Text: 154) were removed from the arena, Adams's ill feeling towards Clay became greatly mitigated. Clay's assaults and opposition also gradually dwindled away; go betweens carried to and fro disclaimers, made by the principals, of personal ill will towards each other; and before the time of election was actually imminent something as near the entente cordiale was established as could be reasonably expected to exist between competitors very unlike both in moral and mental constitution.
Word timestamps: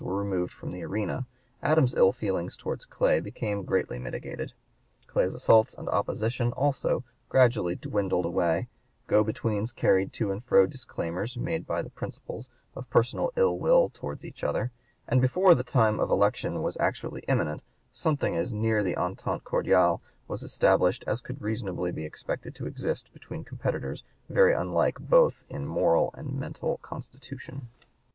154) 0.01 0.11
were 0.11 0.25
removed 0.35 0.51
from 0.51 0.71
the 0.71 0.83
arena, 0.83 1.27
Adams's 1.61 1.95
ill 1.95 2.11
feeling 2.11 2.49
towards 2.49 2.85
Clay 2.87 3.19
became 3.19 3.61
greatly 3.63 3.99
mitigated. 3.99 4.51
Clay's 5.05 5.35
assaults 5.35 5.75
and 5.75 5.87
opposition 5.89 6.51
also 6.53 7.03
gradually 7.29 7.75
dwindled 7.75 8.25
away; 8.25 8.67
go 9.05 9.23
betweens 9.23 9.71
carried 9.71 10.11
to 10.11 10.31
and 10.31 10.43
fro 10.43 10.65
disclaimers, 10.65 11.37
made 11.37 11.67
by 11.67 11.83
the 11.83 11.89
principals, 11.91 12.49
of 12.75 12.89
personal 12.89 13.31
ill 13.35 13.59
will 13.59 13.89
towards 13.91 14.25
each 14.25 14.43
other; 14.43 14.71
and 15.07 15.21
before 15.21 15.53
the 15.53 15.63
time 15.63 15.99
of 15.99 16.09
election 16.09 16.63
was 16.63 16.77
actually 16.79 17.21
imminent 17.27 17.61
something 17.91 18.35
as 18.35 18.51
near 18.51 18.81
the 18.81 18.97
entente 18.97 19.43
cordiale 19.43 20.01
was 20.27 20.41
established 20.41 21.03
as 21.05 21.21
could 21.21 21.37
be 21.37 21.45
reasonably 21.45 22.03
expected 22.03 22.55
to 22.55 22.65
exist 22.65 23.13
between 23.13 23.43
competitors 23.43 24.03
very 24.29 24.55
unlike 24.55 24.99
both 24.99 25.43
in 25.47 25.67
moral 25.67 26.09
and 26.17 26.39
mental 26.39 26.77
constitution. 26.81 27.67